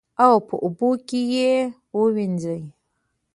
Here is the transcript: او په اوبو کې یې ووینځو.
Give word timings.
او 0.23 0.33
په 0.47 0.55
اوبو 0.65 0.89
کې 1.07 1.21
یې 1.33 1.51
ووینځو. 1.97 2.57